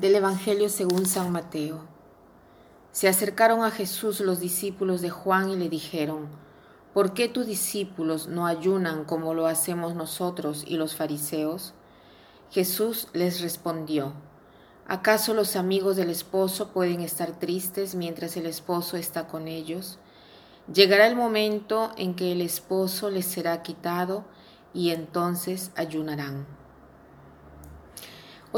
[0.00, 1.80] Del Evangelio según San Mateo.
[2.92, 6.28] Se acercaron a Jesús los discípulos de Juan y le dijeron,
[6.94, 11.74] ¿por qué tus discípulos no ayunan como lo hacemos nosotros y los fariseos?
[12.52, 14.12] Jesús les respondió,
[14.86, 19.98] ¿acaso los amigos del esposo pueden estar tristes mientras el esposo está con ellos?
[20.72, 24.24] Llegará el momento en que el esposo les será quitado
[24.72, 26.57] y entonces ayunarán.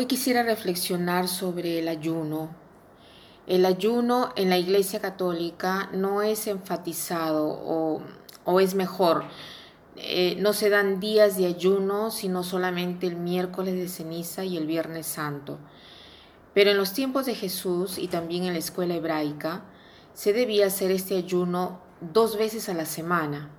[0.00, 2.56] Hoy quisiera reflexionar sobre el ayuno.
[3.46, 7.46] El ayuno en la Iglesia Católica no es enfatizado
[8.46, 9.24] o, es mejor.
[9.96, 14.66] Eh, no se dan días de ayuno, sino solamente el miércoles de ceniza y el
[14.66, 15.58] viernes santo.
[16.54, 19.64] Pero en los tiempos de Jesús y también en la escuela hebraica,
[20.14, 23.50] se debía hacer este ayuno dos veces a la semana.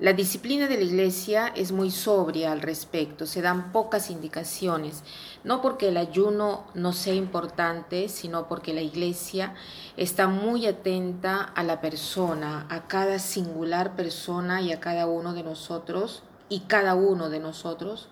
[0.00, 5.02] La disciplina de la Iglesia es muy sobria al respecto, se dan pocas indicaciones,
[5.44, 9.52] no porque el ayuno no sea importante, sino porque la Iglesia
[9.98, 15.42] está muy atenta a la persona, a cada singular persona y a cada uno de
[15.42, 18.08] nosotros, y cada uno de nosotros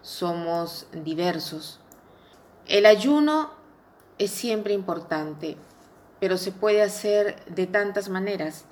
[0.00, 1.78] somos diversos.
[2.66, 3.50] El ayuno
[4.16, 5.58] es siempre importante,
[6.20, 8.64] pero se puede hacer de tantas maneras.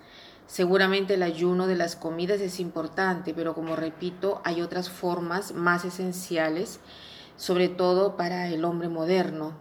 [0.47, 5.85] Seguramente el ayuno de las comidas es importante, pero como repito, hay otras formas más
[5.85, 6.79] esenciales,
[7.37, 9.55] sobre todo para el hombre moderno.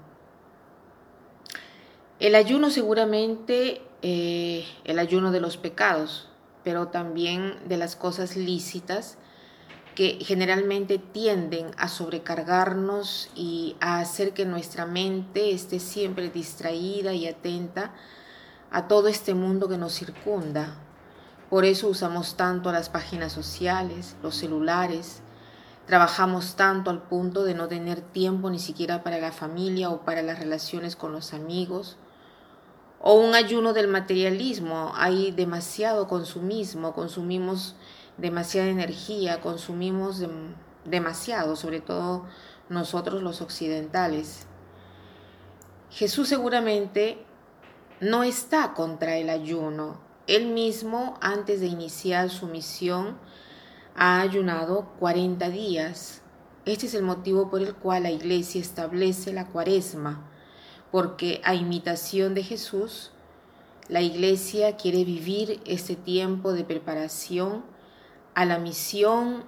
[2.19, 6.30] El ayuno seguramente, eh, el ayuno de los pecados,
[6.63, 9.17] pero también de las cosas lícitas
[9.95, 17.28] que generalmente tienden a sobrecargarnos y a hacer que nuestra mente esté siempre distraída y
[17.28, 17.94] atenta
[18.76, 20.75] a todo este mundo que nos circunda.
[21.50, 25.22] Por eso usamos tanto las páginas sociales, los celulares,
[25.86, 30.24] trabajamos tanto al punto de no tener tiempo ni siquiera para la familia o para
[30.24, 31.96] las relaciones con los amigos.
[33.00, 37.78] O un ayuno del materialismo, hay demasiado consumismo, consumimos
[38.18, 40.22] demasiada energía, consumimos
[40.84, 42.25] demasiado, sobre todo
[42.68, 44.47] nosotros los occidentales.
[45.92, 47.25] Jesús seguramente
[48.00, 50.00] no está contra el ayuno.
[50.28, 53.17] Él mismo, antes de iniciar su misión,
[53.95, 56.22] ha ayunado 40 días.
[56.66, 60.29] Este es el motivo por el cual la iglesia establece la cuaresma,
[60.91, 63.11] porque a imitación de Jesús,
[63.88, 67.63] la iglesia quiere vivir este tiempo de preparación
[68.33, 69.45] a la misión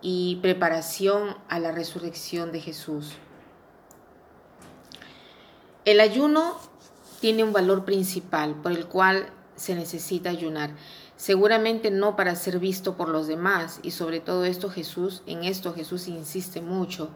[0.00, 3.12] y preparación a la resurrección de Jesús.
[5.84, 6.56] El ayuno
[7.24, 10.76] tiene un valor principal por el cual se necesita ayunar.
[11.16, 15.72] Seguramente no para ser visto por los demás y sobre todo esto Jesús, en esto
[15.72, 17.08] Jesús insiste mucho,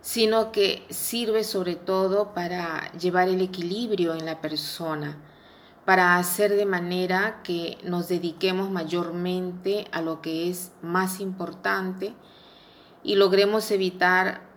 [0.00, 5.18] sino que sirve sobre todo para llevar el equilibrio en la persona,
[5.84, 12.14] para hacer de manera que nos dediquemos mayormente a lo que es más importante
[13.02, 14.47] y logremos evitar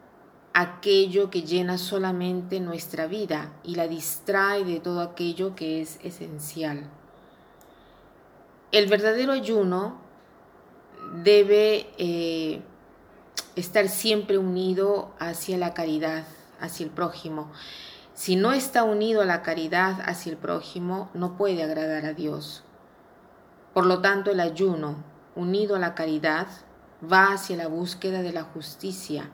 [0.53, 6.89] aquello que llena solamente nuestra vida y la distrae de todo aquello que es esencial.
[8.72, 10.00] El verdadero ayuno
[11.23, 12.62] debe eh,
[13.56, 16.25] estar siempre unido hacia la caridad,
[16.59, 17.51] hacia el prójimo.
[18.13, 22.63] Si no está unido a la caridad hacia el prójimo, no puede agradar a Dios.
[23.73, 24.97] Por lo tanto, el ayuno,
[25.35, 26.47] unido a la caridad,
[27.01, 29.29] va hacia la búsqueda de la justicia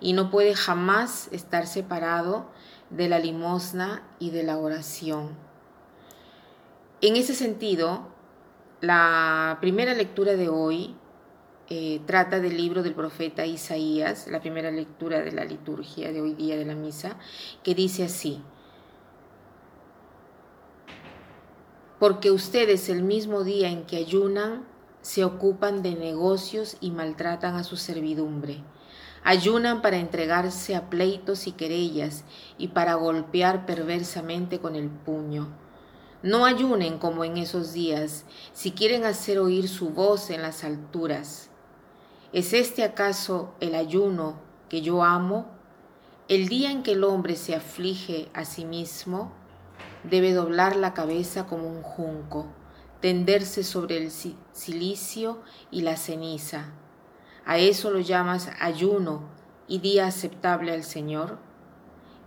[0.00, 2.50] y no puede jamás estar separado
[2.90, 5.36] de la limosna y de la oración.
[7.00, 8.08] En ese sentido,
[8.80, 10.96] la primera lectura de hoy
[11.70, 16.34] eh, trata del libro del profeta Isaías, la primera lectura de la liturgia de hoy
[16.34, 17.18] día de la misa,
[17.62, 18.42] que dice así,
[21.98, 24.64] porque ustedes el mismo día en que ayunan,
[25.08, 28.62] se ocupan de negocios y maltratan a su servidumbre.
[29.24, 32.24] Ayunan para entregarse a pleitos y querellas
[32.58, 35.48] y para golpear perversamente con el puño.
[36.22, 41.48] No ayunen como en esos días, si quieren hacer oír su voz en las alturas.
[42.34, 44.38] ¿Es este acaso el ayuno
[44.68, 45.46] que yo amo?
[46.28, 49.32] El día en que el hombre se aflige a sí mismo,
[50.04, 52.57] debe doblar la cabeza como un junco
[53.00, 55.40] tenderse sobre el silicio
[55.70, 56.72] y la ceniza.
[57.44, 59.22] ¿A eso lo llamas ayuno
[59.68, 61.38] y día aceptable al Señor?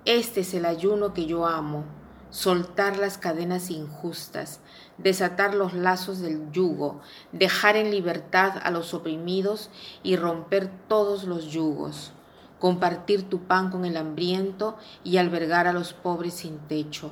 [0.05, 1.83] Este es el ayuno que yo amo,
[2.29, 4.61] soltar las cadenas injustas,
[4.97, 7.01] desatar los lazos del yugo,
[7.33, 9.69] dejar en libertad a los oprimidos
[10.01, 12.13] y romper todos los yugos.
[12.61, 17.11] compartir tu pan con el hambriento y albergar a los pobres sin techo,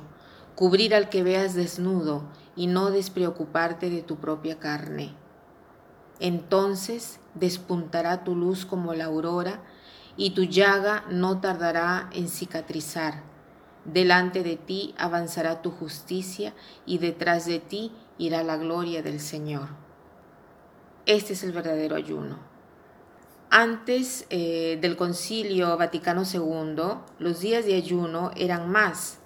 [0.54, 2.22] cubrir al que veas desnudo
[2.60, 5.14] y no despreocuparte de tu propia carne.
[6.18, 9.62] Entonces despuntará tu luz como la aurora
[10.18, 13.22] y tu llaga no tardará en cicatrizar.
[13.86, 16.52] Delante de ti avanzará tu justicia
[16.84, 19.68] y detrás de ti irá la gloria del Señor.
[21.06, 22.36] Este es el verdadero ayuno.
[23.48, 29.19] Antes eh, del concilio Vaticano II, los días de ayuno eran más,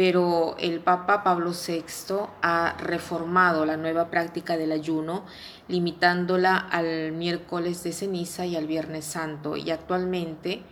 [0.00, 5.26] pero el Papa Pablo VI ha reformado la nueva práctica del ayuno,
[5.68, 9.58] limitándola al miércoles de ceniza y al viernes santo.
[9.58, 10.62] Y actualmente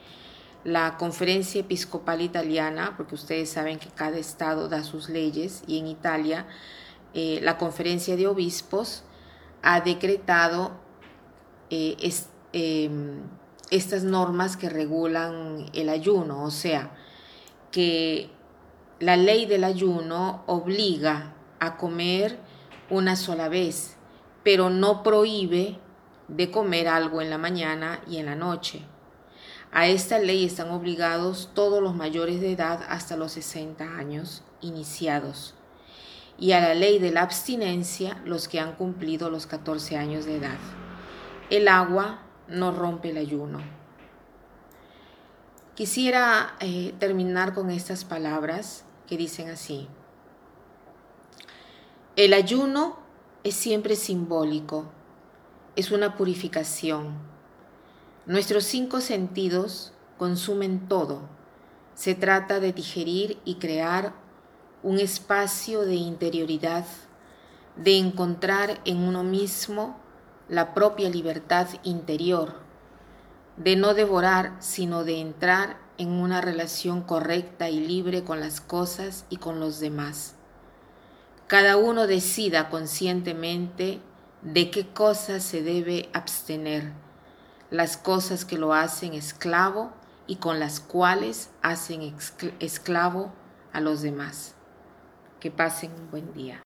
[0.65, 5.89] la Conferencia Episcopal Italiana, porque ustedes saben que cada estado da sus leyes, y en
[5.89, 6.47] Italia
[7.13, 9.03] eh, la Conferencia de Obispos
[9.61, 10.73] ha decretado
[11.69, 11.99] eh,
[12.55, 13.21] em,
[13.69, 16.93] estas normas que regulan el ayuno, o sea,
[17.71, 18.31] que
[19.01, 22.39] la ley del ayuno obliga a comer
[22.91, 23.97] una sola vez,
[24.43, 25.79] pero no prohíbe
[26.27, 28.83] de comer algo en la mañana y en la noche.
[29.71, 35.55] A esta ley están obligados todos los mayores de edad hasta los 60 años iniciados
[36.39, 40.37] y a la ley de la abstinencia los que han cumplido los 14 años de
[40.37, 40.59] edad.
[41.51, 43.61] El agua no rompe el ayuno.
[45.75, 49.89] Quisiera eh, terminar con estas palabras que dicen así.
[52.17, 52.99] El ayuno
[53.45, 54.87] es siempre simbólico,
[55.77, 57.17] es una purificación.
[58.27, 61.23] Nuestros cinco sentidos consumen todo.
[61.95, 64.13] Se trata de digerir y crear
[64.83, 66.85] un espacio de interioridad,
[67.77, 69.97] de encontrar en uno mismo
[70.49, 72.55] la propia libertad interior,
[73.57, 79.27] de no devorar, sino de entrar en una relación correcta y libre con las cosas
[79.29, 80.35] y con los demás.
[81.49, 84.01] Cada uno decida conscientemente
[84.43, 86.93] de qué cosas se debe abstener,
[87.71, 89.93] las cosas que lo hacen esclavo
[90.27, 92.15] y con las cuales hacen
[92.61, 93.33] esclavo
[93.73, 94.55] a los demás.
[95.41, 96.63] Que pasen un buen día.